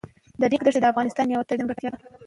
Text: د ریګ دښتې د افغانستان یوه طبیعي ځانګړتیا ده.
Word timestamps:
د 0.39 0.41
ریګ 0.51 0.61
دښتې 0.65 0.79
د 0.81 0.85
افغانستان 0.91 1.27
یوه 1.29 1.47
طبیعي 1.49 1.59
ځانګړتیا 1.69 1.89
ده. 1.91 1.99